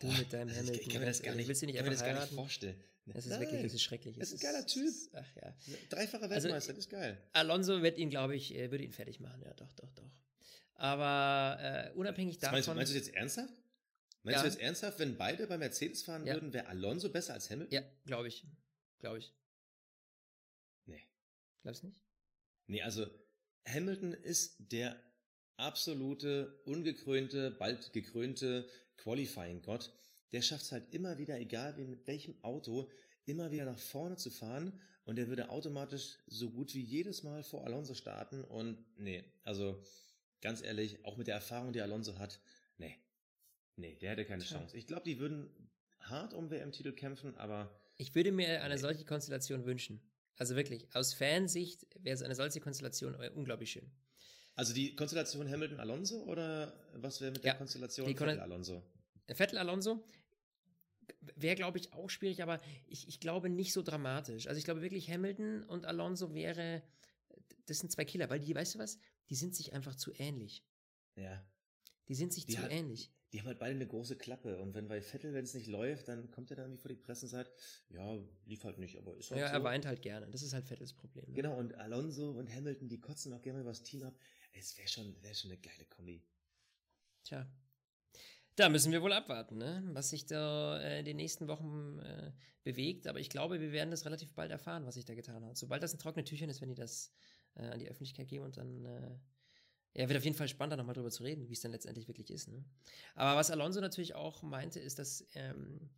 [0.00, 0.92] Du mit deinem also ich, ich Hamilton.
[0.92, 2.82] kann mir das gar nicht, Willst du nicht kann mir das gar nicht vorstellen.
[3.06, 3.40] Das ist Nein.
[3.40, 4.16] wirklich, das ist schrecklich.
[4.18, 4.88] Das ist ein geiler Typ.
[5.12, 5.56] Ach ja.
[5.90, 7.20] Dreifacher Also, Weltmeister, das ist geil.
[7.32, 9.40] Alonso wird ihn, glaube ich, äh, würde ihn fertig machen.
[9.44, 10.10] Ja, doch, doch, doch.
[10.74, 12.76] Aber äh, unabhängig Das meinst, du, davon.
[12.78, 13.54] meinst du das jetzt ernsthaft?
[14.24, 14.42] Meinst Ja.
[14.42, 16.34] du jetzt ernsthaft, wenn beide bei Mercedes fahren Ja.
[16.34, 17.72] würden, wäre Alonso besser als Hamilton?
[17.74, 18.44] ja, glaube ich.
[19.00, 19.32] Glaube ich.
[20.86, 21.02] Nee.
[21.62, 22.02] Glaubst du nicht?
[22.66, 23.06] Nee, also
[23.66, 25.00] Hamilton ist der
[25.56, 29.92] absolute, ungekrönte, bald gekrönte Qualifying-Gott.
[30.32, 32.90] Der schafft es halt immer wieder, egal wie, mit welchem Auto,
[33.26, 37.42] immer wieder nach vorne zu fahren und der würde automatisch so gut wie jedes Mal
[37.42, 39.80] vor Alonso starten und nee, also
[40.40, 42.40] ganz ehrlich, auch mit der Erfahrung, die Alonso hat,
[42.78, 42.96] nee,
[43.76, 44.58] nee, der hätte keine Tja.
[44.58, 44.76] Chance.
[44.76, 45.50] Ich glaube, die würden
[46.00, 48.80] hart um WM-Titel kämpfen, aber Ich würde mir eine Nee.
[48.80, 50.00] solche Konstellation wünschen.
[50.36, 53.90] Also wirklich, aus Fansicht wäre es eine solche Konstellation äh, unglaublich schön.
[54.54, 58.82] Also die Konstellation Hamilton-Alonso oder was wäre mit Ja, der Konstellation Vettel-Alonso?
[59.28, 60.02] Vettel-Alonso
[61.36, 64.46] wäre, glaube ich, auch schwierig, aber ich, ich glaube nicht so dramatisch.
[64.48, 66.82] Also ich glaube wirklich, Hamilton und Alonso wäre,
[67.66, 68.98] das sind zwei Killer, weil die, weißt du was,
[69.30, 70.64] die sind sich einfach zu ähnlich.
[71.16, 71.44] Ja.
[72.08, 73.10] Die sind sich Die zu hat- ähnlich.
[73.32, 76.08] Die haben halt beide eine große Klappe und wenn bei Vettel, wenn es nicht läuft,
[76.08, 77.50] dann kommt er dann irgendwie vor die Presse und sagt,
[77.88, 79.54] ja, lief halt nicht, aber ist halt Ja, so.
[79.54, 80.28] er weint halt gerne.
[80.30, 81.24] Das ist halt Vettels Problem.
[81.28, 81.34] Ne?
[81.34, 84.14] Genau, und Alonso und Hamilton, die kotzen auch gerne mal über das Team ab.
[84.52, 86.22] Es wäre schon, wär schon eine geile Kombi.
[87.24, 87.46] Tja.
[88.56, 89.82] Da müssen wir wohl abwarten, ne?
[89.92, 92.32] was sich da äh, in den nächsten Wochen äh,
[92.64, 93.06] bewegt.
[93.06, 95.56] Aber ich glaube, wir werden das relativ bald erfahren, was sich da getan hat.
[95.56, 97.14] Sobald das in trockene Tüchern ist, wenn die das
[97.54, 99.18] äh, an die Öffentlichkeit geben und dann äh,
[99.94, 102.30] ja, wird auf jeden Fall spannender, nochmal drüber zu reden, wie es dann letztendlich wirklich
[102.30, 102.48] ist.
[102.48, 102.64] Ne?
[103.14, 105.90] Aber was Alonso natürlich auch meinte, ist, dass ähm,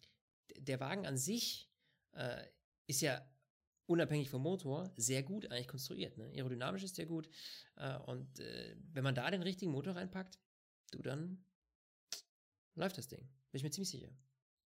[0.57, 1.71] der Wagen an sich
[2.13, 2.45] äh,
[2.87, 3.25] ist ja
[3.87, 6.17] unabhängig vom Motor sehr gut eigentlich konstruiert.
[6.17, 6.25] Ne?
[6.35, 7.29] Aerodynamisch ist der gut.
[7.77, 10.39] Äh, und äh, wenn man da den richtigen Motor reinpackt,
[10.91, 11.45] du dann
[12.75, 13.21] läuft das Ding.
[13.21, 14.11] Bin ich mir ziemlich sicher.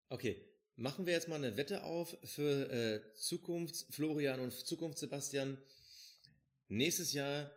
[0.09, 0.44] Okay,
[0.76, 5.59] machen wir jetzt mal eine Wette auf für äh, Zukunft Florian und Zukunft Sebastian.
[6.68, 7.50] Nächstes Jahr,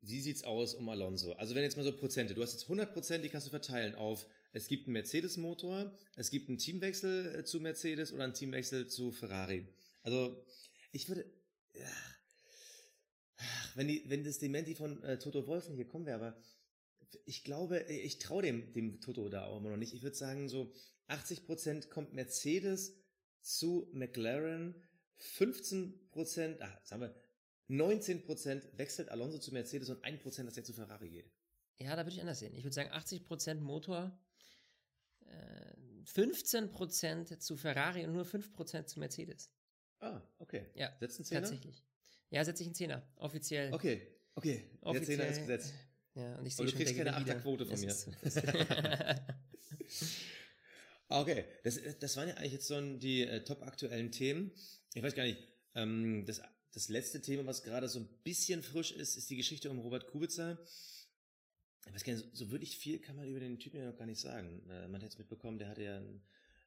[0.00, 1.32] wie sieht's aus um Alonso?
[1.32, 3.94] Also wenn jetzt mal so Prozente, du hast jetzt 100 Prozent, die kannst du verteilen
[3.94, 8.86] auf, es gibt einen Mercedes-Motor, es gibt einen Teamwechsel äh, zu Mercedes oder einen Teamwechsel
[8.86, 9.66] zu Ferrari.
[10.02, 10.44] Also
[10.92, 11.24] ich würde,
[11.74, 11.90] ja,
[13.36, 16.42] ach, wenn, die, wenn das Dementi von äh, Toto Wolf nicht gekommen wäre, aber
[17.24, 19.94] ich glaube, ich traue dem, dem Toto da auch immer noch nicht.
[19.94, 20.72] Ich würde sagen, so
[21.08, 22.94] 80% kommt Mercedes
[23.40, 24.74] zu McLaren,
[25.18, 27.14] 15%, ah, sagen wir,
[27.68, 31.30] 19% wechselt Alonso zu Mercedes und 1%, dass er zu Ferrari geht.
[31.78, 32.54] Ja, da würde ich anders sehen.
[32.54, 34.18] Ich würde sagen 80% Motor,
[35.26, 39.50] äh, 15% zu Ferrari und nur 5% zu Mercedes.
[40.00, 40.70] Ah, okay.
[40.74, 41.42] Ja, Setzen Zehner?
[41.42, 41.84] Tatsächlich.
[42.30, 43.06] Ja, setze ich einen Zehner.
[43.16, 43.72] Offiziell.
[43.72, 44.70] Okay, okay.
[44.80, 45.18] Der Offiziell.
[45.18, 45.74] Zehner ist gesetzt.
[46.14, 47.16] Ja, und ich Aber sehe du schon, kriegst der keine.
[47.16, 47.88] Achterquote von mir.
[47.88, 48.08] ist-
[51.10, 54.52] Okay, das, das waren ja eigentlich jetzt so die äh, top aktuellen Themen.
[54.92, 55.38] Ich weiß gar nicht,
[55.74, 56.42] ähm, das,
[56.78, 60.06] das letzte Thema, was gerade so ein bisschen frisch ist, ist die Geschichte um Robert
[60.06, 60.56] Kubica.
[61.86, 64.06] Ich weiß gar nicht, so, wirklich viel kann man über den Typen ja noch gar
[64.06, 64.62] nicht sagen.
[64.70, 66.22] Äh, man hat jetzt mitbekommen, der hatte ja ein,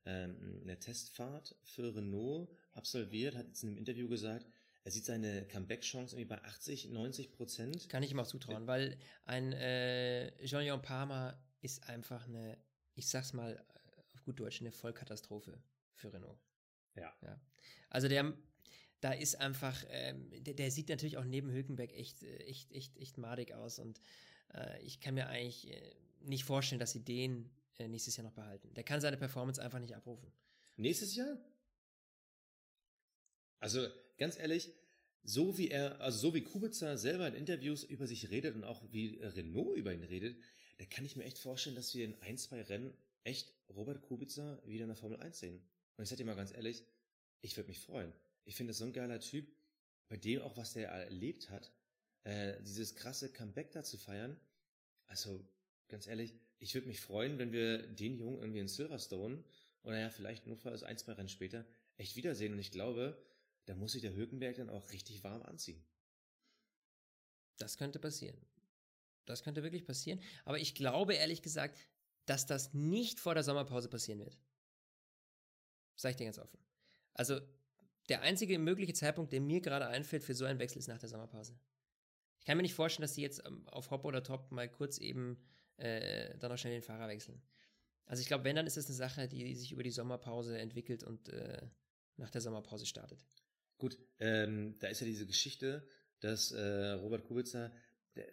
[0.06, 4.46] ähm, eine Testfahrt für Renault absolviert, hat jetzt in einem Interview gesagt,
[4.84, 7.88] er sieht seine Comeback-Chance irgendwie bei 80, 90 Prozent.
[7.88, 12.58] Kann ich ihm auch zutrauen, weil ein äh, Jean-Leon Palmer ist einfach eine,
[12.96, 15.58] ich sag's mal äh, auf gut Deutsch, eine Vollkatastrophe
[15.94, 16.38] für Renault.
[16.96, 17.14] Ja.
[17.22, 17.40] ja.
[17.90, 18.34] Also der,
[19.02, 22.98] da ist einfach, ähm, der, der sieht natürlich auch neben Hülkenberg echt, äh, echt, echt,
[22.98, 24.00] echt madig aus und
[24.54, 28.34] äh, ich kann mir eigentlich äh, nicht vorstellen, dass sie den äh, nächstes Jahr noch
[28.34, 28.74] behalten.
[28.76, 30.32] Der kann seine Performance einfach nicht abrufen.
[30.78, 31.38] Nächstes Jahr?
[33.60, 33.88] Also
[34.18, 34.72] ganz ehrlich,
[35.24, 38.82] so wie er, also so wie Kubica selber in Interviews über sich redet und auch
[38.92, 40.38] wie Renault über ihn redet,
[40.78, 44.60] da kann ich mir echt vorstellen, dass wir in ein, zwei Rennen echt Robert Kubica
[44.66, 45.62] wieder in der Formel 1 sehen.
[45.98, 46.84] Und ich sag dir mal ganz ehrlich,
[47.42, 48.12] ich würde mich freuen.
[48.44, 49.48] Ich finde das so ein geiler Typ,
[50.10, 51.72] bei dem auch, was der erlebt hat,
[52.24, 54.40] äh, dieses krasse Comeback da zu feiern.
[55.08, 55.46] Also,
[55.88, 59.44] ganz ehrlich, ich würde mich freuen, wenn wir den Jungen irgendwie in Silverstone
[59.84, 61.66] oder ja, vielleicht nur für ein, zwei Rennen später
[61.98, 62.54] echt wiedersehen.
[62.54, 63.18] Und ich glaube,
[63.66, 65.84] da muss sich der Hülkenberg dann auch richtig warm anziehen.
[67.58, 68.38] Das könnte passieren.
[69.26, 70.22] Das könnte wirklich passieren.
[70.46, 71.80] Aber ich glaube ehrlich gesagt,
[72.26, 74.38] dass das nicht vor der Sommerpause passieren wird.
[75.96, 76.60] Sag ich dir ganz offen.
[77.14, 77.40] Also,
[78.12, 81.08] der einzige mögliche Zeitpunkt, der mir gerade einfällt für so einen Wechsel, ist nach der
[81.08, 81.58] Sommerpause.
[82.40, 84.98] Ich kann mir nicht vorstellen, dass die jetzt ähm, auf Hop oder Top mal kurz
[84.98, 85.38] eben
[85.78, 87.42] äh, dann noch schnell den Fahrer wechseln.
[88.06, 91.04] Also ich glaube, wenn, dann ist das eine Sache, die sich über die Sommerpause entwickelt
[91.04, 91.62] und äh,
[92.18, 93.24] nach der Sommerpause startet.
[93.78, 95.88] Gut, ähm, da ist ja diese Geschichte,
[96.20, 97.72] dass äh, Robert Kubica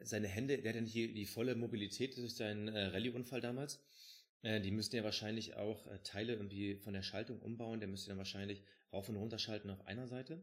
[0.02, 3.80] seine Hände, der hat ja nicht die, die volle Mobilität durch seinen äh, Rallye-Unfall damals.
[4.42, 7.78] Äh, die müssten ja wahrscheinlich auch äh, Teile irgendwie von der Schaltung umbauen.
[7.78, 10.42] Der müsste dann wahrscheinlich rauf und runter schalten auf einer Seite.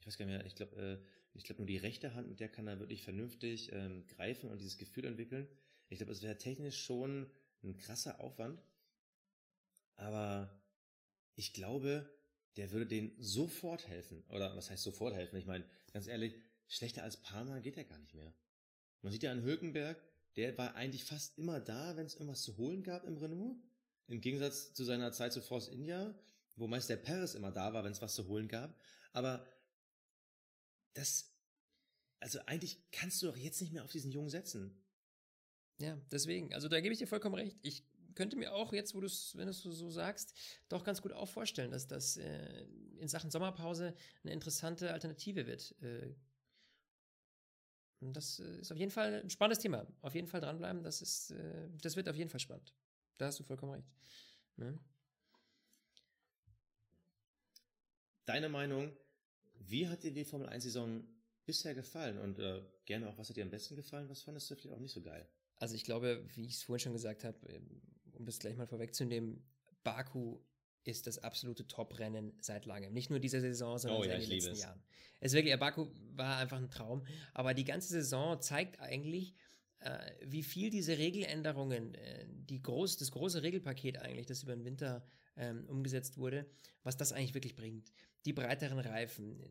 [0.00, 0.98] Ich weiß gar nicht mehr, ich glaube, äh,
[1.34, 4.60] ich glaube nur die rechte Hand, mit der kann er wirklich vernünftig ähm, greifen und
[4.60, 5.48] dieses Gefühl entwickeln.
[5.88, 7.30] Ich glaube, es wäre technisch schon
[7.62, 8.62] ein krasser Aufwand.
[9.96, 10.62] Aber
[11.34, 12.08] ich glaube,
[12.56, 14.24] der würde denen sofort helfen.
[14.28, 15.36] Oder was heißt sofort helfen?
[15.36, 16.34] Ich meine, ganz ehrlich,
[16.66, 18.34] schlechter als Parma geht er gar nicht mehr.
[19.02, 20.02] Man sieht ja an Hülkenberg,
[20.36, 23.56] der war eigentlich fast immer da, wenn es irgendwas zu holen gab im Renault.
[24.08, 26.14] Im Gegensatz zu seiner Zeit zu Force India,
[26.58, 28.78] wo meist der Perez immer da war, wenn es was zu holen gab.
[29.12, 29.46] Aber
[30.94, 31.32] das,
[32.20, 34.84] also eigentlich kannst du doch jetzt nicht mehr auf diesen Jungen setzen.
[35.80, 37.56] Ja, deswegen, also da gebe ich dir vollkommen recht.
[37.62, 40.34] Ich könnte mir auch jetzt, wo du es, wenn du es so sagst,
[40.68, 42.64] doch ganz gut auch vorstellen, dass das äh,
[42.96, 43.94] in Sachen Sommerpause
[44.24, 45.80] eine interessante Alternative wird.
[45.82, 46.14] Äh,
[48.00, 49.86] das äh, ist auf jeden Fall ein spannendes Thema.
[50.00, 52.74] Auf jeden Fall dranbleiben, das ist, äh, das wird auf jeden Fall spannend.
[53.18, 53.88] Da hast du vollkommen recht.
[54.56, 54.78] Ne?
[58.28, 58.92] Deine Meinung,
[59.58, 61.02] wie hat dir die Formel 1-Saison
[61.46, 62.18] bisher gefallen?
[62.18, 64.06] Und äh, gerne auch, was hat dir am besten gefallen?
[64.10, 65.26] Was fandest du vielleicht auch nicht so geil?
[65.56, 67.80] Also ich glaube, wie ich es vorhin schon gesagt habe, ähm,
[68.12, 69.42] um das gleich mal vorwegzunehmen,
[69.82, 70.40] Baku
[70.84, 72.92] ist das absolute Top-Rennen seit langem.
[72.92, 74.60] Nicht nur dieser Saison, sondern Oh ja, seit ich den letzten es.
[74.60, 74.82] Jahren.
[75.20, 77.06] Es ist wirklich, Baku war einfach ein Traum.
[77.32, 79.34] Aber die ganze Saison zeigt eigentlich,
[79.80, 84.66] äh, wie viel diese Regeländerungen, äh, die groß, das große Regelpaket eigentlich, das über den
[84.66, 85.02] Winter
[85.38, 86.46] ähm, umgesetzt wurde,
[86.82, 87.92] was das eigentlich wirklich bringt.
[88.28, 89.42] Die breiteren Reifen,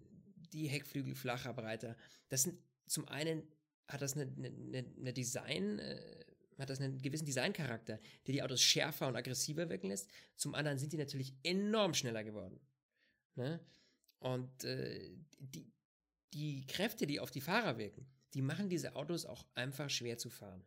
[0.54, 1.98] die Heckflügel flacher, breiter.
[2.30, 3.42] Das sind zum einen
[3.88, 6.26] hat das eine, eine, eine Design, äh,
[6.60, 10.12] hat das einen gewissen Designcharakter, der die Autos schärfer und aggressiver wirken lässt.
[10.36, 12.60] Zum anderen sind die natürlich enorm schneller geworden.
[13.34, 13.60] Ne?
[14.20, 15.10] Und äh,
[15.40, 15.74] die,
[16.36, 20.30] die Kräfte, die auf die Fahrer wirken, die machen diese Autos auch einfach schwer zu
[20.30, 20.64] fahren.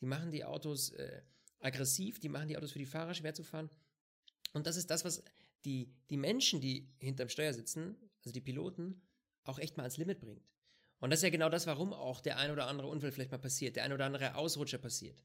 [0.00, 1.22] Die machen die Autos äh,
[1.58, 3.68] aggressiv, die machen die Autos für die Fahrer schwer zu fahren.
[4.52, 5.24] Und das ist das, was
[5.64, 9.02] die, die Menschen, die hinterm Steuer sitzen, also die Piloten,
[9.44, 10.48] auch echt mal ans Limit bringt.
[11.00, 13.38] Und das ist ja genau das, warum auch der ein oder andere Unfall vielleicht mal
[13.38, 15.22] passiert, der ein oder andere Ausrutscher passiert.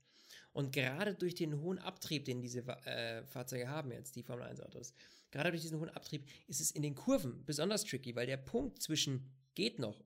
[0.52, 4.62] Und gerade durch den hohen Abtrieb, den diese äh, Fahrzeuge haben jetzt, die Formel 1
[4.62, 4.94] Autos,
[5.32, 8.82] gerade durch diesen hohen Abtrieb ist es in den Kurven besonders tricky, weil der Punkt
[8.82, 10.04] zwischen geht noch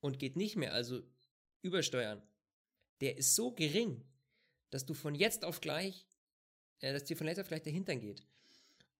[0.00, 1.02] und geht nicht mehr, also
[1.62, 2.22] übersteuern,
[3.00, 4.04] der ist so gering,
[4.70, 6.06] dass du von jetzt auf gleich,
[6.80, 8.26] äh, dass dir von jetzt auf gleich der Hintern geht.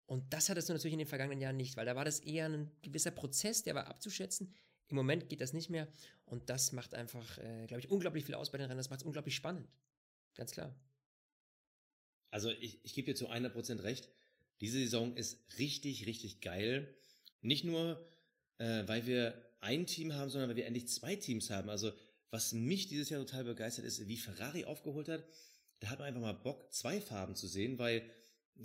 [0.09, 2.47] Und das hattest du natürlich in den vergangenen Jahren nicht, weil da war das eher
[2.47, 4.55] ein gewisser Prozess, der war abzuschätzen.
[4.88, 5.87] Im Moment geht das nicht mehr
[6.25, 8.79] und das macht einfach, äh, glaube ich, unglaublich viel aus bei den Rennen.
[8.79, 9.68] Das macht es unglaublich spannend.
[10.35, 10.75] Ganz klar.
[12.31, 14.09] Also ich, ich gebe dir zu 100% recht.
[14.62, 16.97] Diese Saison ist richtig, richtig geil.
[17.42, 18.03] Nicht nur,
[18.57, 21.68] äh, weil wir ein Team haben, sondern weil wir endlich zwei Teams haben.
[21.68, 21.92] Also
[22.31, 25.23] was mich dieses Jahr total begeistert ist, wie Ferrari aufgeholt hat.
[25.81, 28.11] Da hat man einfach mal Bock, zwei Farben zu sehen, weil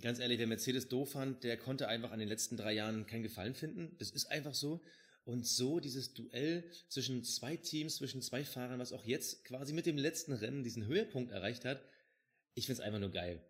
[0.02, 3.24] ganz ehrlich, wer Mercedes doof fand, der konnte einfach an den letzten drei Jahren keinen
[3.24, 3.96] Gefallen finden.
[4.00, 4.82] Das ist einfach so.
[5.26, 9.86] Und so dieses Duell zwischen zwei Teams, zwischen zwei Fahrern, was auch jetzt quasi mit
[9.86, 11.82] dem letzten Rennen diesen Höhepunkt erreicht hat,
[12.56, 13.42] ich find's einfach nur geil.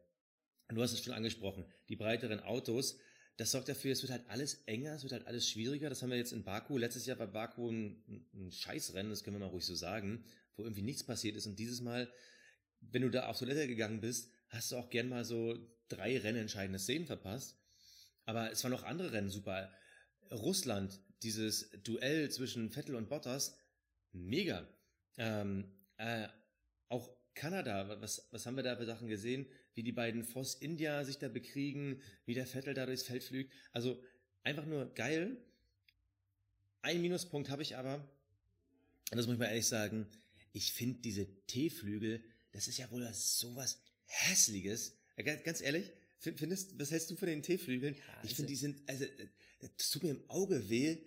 [0.69, 2.97] Und du hast es schon angesprochen, die breiteren Autos,
[3.37, 5.89] das sorgt dafür, es wird halt alles enger, es wird halt alles schwieriger.
[5.89, 6.77] Das haben wir jetzt in Baku.
[6.77, 10.23] Letztes Jahr war Baku ein, ein Scheißrennen, das können wir mal ruhig so sagen,
[10.55, 11.47] wo irgendwie nichts passiert ist.
[11.47, 12.11] Und dieses Mal,
[12.79, 15.57] wenn du da auf Toilette gegangen bist, hast du auch gern mal so
[15.89, 17.57] drei rennentscheidende Szenen verpasst.
[18.25, 19.71] Aber es waren noch andere Rennen super.
[20.31, 23.57] Russland, dieses Duell zwischen Vettel und Bottas,
[24.11, 24.67] mega.
[25.17, 26.27] Ähm, äh,
[26.89, 29.47] auch Kanada, was, was haben wir da für Sachen gesehen?
[29.73, 33.51] Wie die beiden Voss India sich da bekriegen, wie der Vettel da durchs Feld flügt.
[33.71, 34.01] Also
[34.43, 35.37] einfach nur geil.
[36.81, 40.07] Ein Minuspunkt habe ich aber, und das muss ich mal ehrlich sagen,
[40.51, 43.81] ich finde diese T-Flügel, das ist ja wohl sowas
[44.13, 44.95] Hässliches.
[45.15, 47.95] Äh, Ganz, ehrlich, findest, was hältst du von den T-Flügeln?
[47.95, 49.27] Ja, ich finde, die sind, also, äh,
[49.77, 50.97] das tut mir im Auge weh.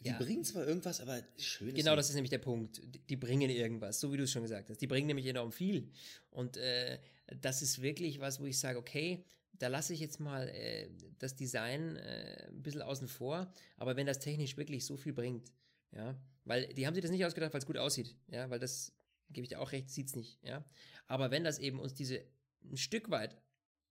[0.00, 0.18] Die Ja.
[0.18, 2.80] bringen zwar irgendwas, aber schön Genau, das ist nämlich der Punkt.
[2.84, 4.80] Die, die bringen irgendwas, so wie du es schon gesagt hast.
[4.80, 5.90] Die bringen nämlich enorm viel.
[6.30, 7.00] Und äh,
[7.40, 10.88] das ist wirklich was, wo ich sage, okay, da lasse ich jetzt mal äh,
[11.18, 13.52] das Design äh, ein bisschen außen vor.
[13.76, 15.50] Aber wenn das technisch wirklich so viel bringt,
[15.92, 18.92] ja, weil die haben sich das nicht ausgedacht, weil es gut aussieht, ja, weil das,
[19.30, 20.64] gebe ich dir auch recht, sieht es nicht, ja.
[21.08, 22.22] Aber wenn das eben uns diese
[22.64, 23.36] ein Stück weit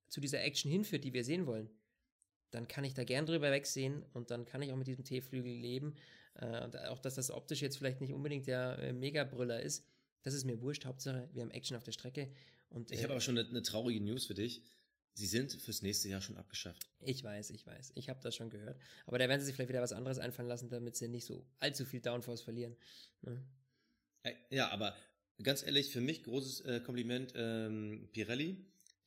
[0.08, 1.70] zu dieser Action hinführt, die wir sehen wollen,
[2.52, 5.52] dann kann ich da gern drüber wegsehen und dann kann ich auch mit diesem T-Flügel
[5.52, 5.96] leben.
[6.36, 9.86] Äh, und auch, dass das optisch jetzt vielleicht nicht unbedingt der äh, Mega-Brüller ist,
[10.24, 10.86] das ist mir wurscht.
[10.86, 12.32] Hauptsache, wir haben Action auf der Strecke.
[12.70, 14.62] Und, Ich äh, habe aber schon eine, eine traurige News für dich.
[15.14, 16.88] Sie sind fürs nächste Jahr schon abgeschafft.
[17.00, 17.94] ich weiß, ich weiß.
[17.96, 18.80] Ich habe das schon gehört.
[19.08, 21.44] Aber da werden sie sich vielleicht wieder was anderes einfallen lassen, damit sie nicht so
[21.60, 22.78] allzu viel Downforce verlieren.
[23.24, 23.44] Ne?
[24.24, 24.96] Äh, Ja, aber
[25.44, 28.58] ganz ehrlich, für mich großes äh, Kompliment ähm, Pirelli.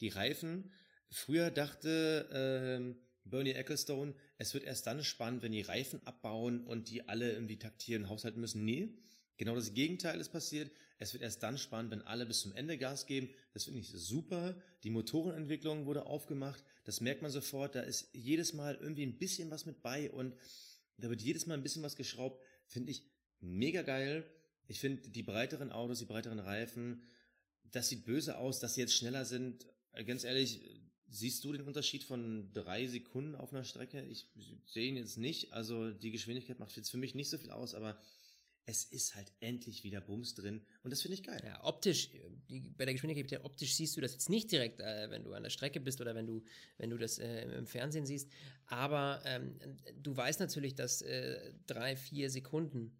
[0.00, 0.72] Die Reifen.
[1.10, 6.88] Früher dachte ähm, Bernie Ecclestone, es wird erst dann spannend, wenn die Reifen abbauen und
[6.88, 8.64] die alle irgendwie taktieren, haushalten müssen.
[8.64, 8.94] Nee,
[9.36, 10.70] genau das Gegenteil ist passiert.
[10.98, 13.30] Es wird erst dann spannend, wenn alle bis zum Ende Gas geben.
[13.52, 14.54] Das finde ich super.
[14.84, 16.62] Die Motorenentwicklung wurde aufgemacht.
[16.84, 17.74] Das merkt man sofort.
[17.74, 20.34] Da ist jedes Mal irgendwie ein bisschen was mit bei und
[20.98, 22.42] da wird jedes Mal ein bisschen was geschraubt.
[22.66, 23.04] Finde ich
[23.40, 24.24] mega geil.
[24.70, 27.02] Ich finde die breiteren Autos, die breiteren Reifen,
[27.72, 29.66] das sieht böse aus, dass sie jetzt schneller sind.
[29.92, 30.60] Äh, Ganz ehrlich,
[31.08, 34.00] siehst du den Unterschied von drei Sekunden auf einer Strecke?
[34.06, 34.28] Ich
[34.66, 35.52] sehe ihn jetzt nicht.
[35.52, 38.00] Also die Geschwindigkeit macht jetzt für mich nicht so viel aus, aber
[38.64, 41.42] es ist halt endlich wieder Bums drin und das finde ich geil.
[41.44, 45.10] Ja, optisch, äh, die, bei der Geschwindigkeit, optisch siehst du das jetzt nicht direkt, äh,
[45.10, 46.44] wenn du an der Strecke bist oder wenn du,
[46.78, 48.30] wenn du das äh, im Fernsehen siehst.
[48.66, 49.58] Aber ähm,
[49.96, 52.96] du weißt natürlich, dass äh, drei, vier Sekunden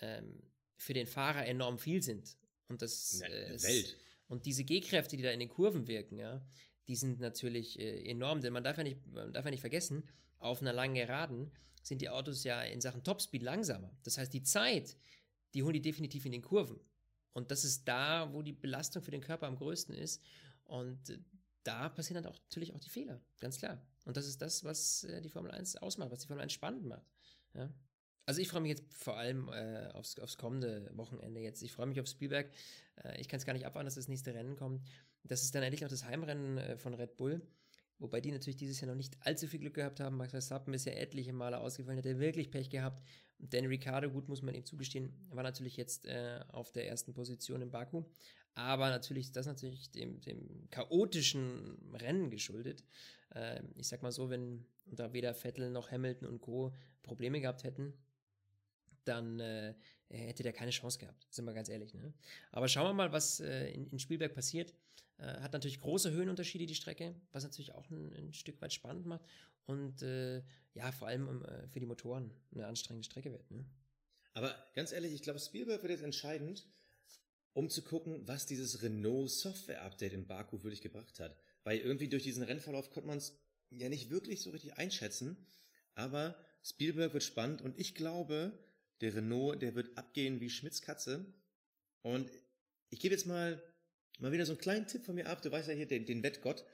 [0.00, 0.42] ähm,
[0.76, 2.36] für den Fahrer enorm viel sind.
[2.68, 3.96] Und das Ja, äh, Welt.
[4.28, 6.44] Und diese G-Kräfte, die da in den Kurven wirken, ja,
[6.88, 10.08] die sind natürlich äh, enorm, denn man darf, ja nicht, man darf ja nicht vergessen,
[10.38, 11.50] auf einer langen Geraden
[11.82, 13.90] sind die Autos ja in Sachen Topspeed langsamer.
[14.02, 14.96] Das heißt, die Zeit,
[15.52, 16.80] die holen die definitiv in den Kurven.
[17.32, 20.22] Und das ist da, wo die Belastung für den Körper am größten ist.
[20.64, 21.18] Und äh,
[21.62, 23.84] da passieren dann auch natürlich auch die Fehler, ganz klar.
[24.04, 26.86] Und das ist das, was äh, die Formel 1 ausmacht, was die Formel 1 spannend
[26.86, 27.06] macht.
[27.54, 27.72] Ja.
[28.26, 31.62] Also ich freue mich jetzt vor allem äh, aufs, aufs kommende Wochenende jetzt.
[31.62, 32.50] Ich freue mich auf Spielberg.
[33.02, 34.82] Äh, ich kann es gar nicht abwarten, dass das nächste Rennen kommt.
[35.24, 37.42] Das ist dann endlich noch das Heimrennen äh, von Red Bull.
[37.98, 40.16] Wobei die natürlich dieses Jahr noch nicht allzu viel Glück gehabt haben.
[40.16, 43.02] Max Verstappen ist ja etliche Male ausgefallen, hat er wirklich Pech gehabt.
[43.38, 47.62] Dan Ricciardo, gut, muss man ihm zugestehen, war natürlich jetzt äh, auf der ersten Position
[47.62, 48.04] in Baku.
[48.54, 52.84] Aber natürlich ist das natürlich dem, dem chaotischen Rennen geschuldet.
[53.34, 56.72] Äh, ich sag mal so, wenn da weder Vettel noch Hamilton und Co.
[57.02, 57.94] Probleme gehabt hätten,
[59.04, 59.74] dann äh,
[60.08, 61.94] hätte der keine Chance gehabt, sind wir ganz ehrlich.
[61.94, 62.12] Ne?
[62.52, 64.74] Aber schauen wir mal, was äh, in, in Spielberg passiert.
[65.18, 69.06] Äh, hat natürlich große Höhenunterschiede die Strecke, was natürlich auch ein, ein Stück weit spannend
[69.06, 69.24] macht
[69.66, 70.42] und äh,
[70.74, 73.50] ja, vor allem äh, für die Motoren eine anstrengende Strecke wird.
[73.50, 73.64] Ne?
[74.32, 76.66] Aber ganz ehrlich, ich glaube, Spielberg wird jetzt entscheidend,
[77.52, 81.36] um zu gucken, was dieses Renault Software-Update in Baku wirklich gebracht hat.
[81.62, 83.38] Weil irgendwie durch diesen Rennverlauf konnte man es
[83.70, 85.46] ja nicht wirklich so richtig einschätzen.
[85.94, 88.58] Aber Spielberg wird spannend und ich glaube,
[89.04, 91.26] der Renault, der wird abgehen wie Schmitz Katze.
[92.02, 92.30] Und
[92.90, 93.62] ich gebe jetzt mal,
[94.18, 95.42] mal wieder so einen kleinen Tipp von mir ab.
[95.42, 96.64] Du weißt ja hier den, den Wettgott.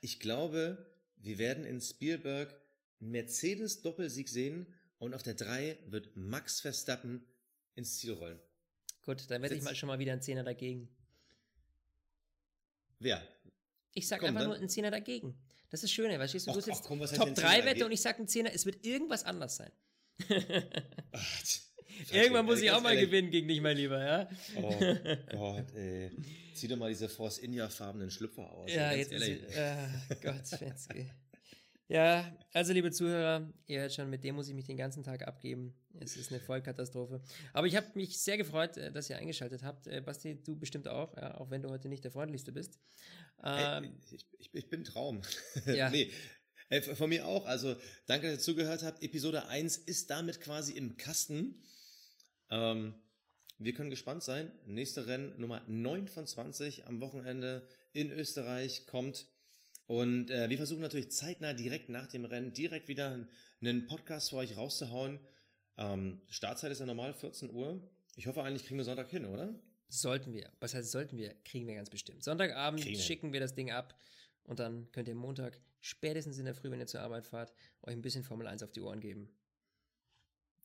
[0.00, 0.84] Ich glaube,
[1.16, 2.52] wir werden in Spielberg
[3.00, 4.66] einen Mercedes-Doppelsieg sehen
[4.98, 7.24] und auf der 3 wird Max Verstappen
[7.76, 8.40] ins Ziel rollen.
[9.02, 10.88] Gut, dann werde ich mal schon mal wieder einen Zehner dagegen.
[12.98, 13.26] Wer?
[13.94, 15.36] Ich sag Komm, einfach dann- nur einen Zehner dagegen.
[15.70, 17.64] Das ist das Schöne, weißt du, du ach, jetzt komm, heißt Top denn 3 Zehner
[17.66, 19.72] Wette und ich sag einen Zehner, es wird irgendwas anders sein.
[21.12, 21.42] Ach,
[22.12, 23.06] Irgendwann muss ich auch mal ehrlich.
[23.10, 24.28] gewinnen gegen dich, mein Lieber, ja?
[24.56, 24.70] Oh
[25.30, 26.10] Gott, ey.
[26.54, 28.72] Zieh doch mal diese Force India-farbenen Schlüpfer aus.
[28.72, 29.42] Ja, jetzt ist ehrlich.
[29.48, 31.10] sie, äh, Gott, Fenske.
[31.88, 35.26] Ja, also liebe Zuhörer, ihr hört schon, mit dem muss ich mich den ganzen Tag
[35.26, 35.74] abgeben.
[36.00, 37.20] Es ist eine Vollkatastrophe.
[37.52, 39.86] Aber ich habe mich sehr gefreut, äh, dass ihr eingeschaltet habt.
[39.86, 42.78] Äh, Basti, du bestimmt auch, ja, auch wenn du heute nicht der freundlichste bist.
[43.44, 45.20] Ähm, ich, ich, ich bin Traum.
[45.66, 45.90] Ja.
[45.90, 46.10] nee.
[46.72, 47.44] Ey, von mir auch.
[47.44, 49.02] Also, danke, dass ihr zugehört habt.
[49.02, 51.62] Episode 1 ist damit quasi im Kasten.
[52.48, 52.94] Ähm,
[53.58, 54.50] wir können gespannt sein.
[54.64, 59.26] Nächste Rennen Nummer 9 von 20 am Wochenende in Österreich kommt.
[59.86, 63.28] Und äh, wir versuchen natürlich zeitnah direkt nach dem Rennen direkt wieder
[63.60, 65.20] einen Podcast für euch rauszuhauen.
[65.76, 67.86] Ähm, Startzeit ist ja normal 14 Uhr.
[68.16, 69.54] Ich hoffe eigentlich kriegen wir Sonntag hin, oder?
[69.90, 72.24] sollten wir, was heißt sollten wir, kriegen wir ganz bestimmt.
[72.24, 73.94] Sonntagabend Kriegen schicken wir das Ding ab
[74.44, 77.92] und dann könnt ihr Montag, spätestens in der Früh, wenn ihr zur Arbeit fahrt, euch
[77.92, 79.28] ein bisschen Formel 1 auf die Ohren geben.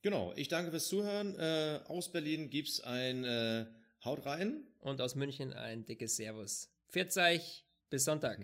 [0.01, 1.37] Genau, ich danke fürs Zuhören.
[1.37, 3.65] Äh, aus Berlin gibt's ein äh,
[4.05, 4.63] Haut rein.
[4.79, 6.69] Und aus München ein dickes Servus.
[6.89, 8.39] Pfiat euch, bis Sonntag.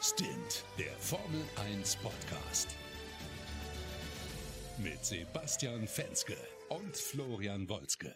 [0.00, 2.68] Stint, der Formel 1 Podcast.
[4.78, 6.36] Mit Sebastian Fenske
[6.68, 8.14] und Florian Wolzke.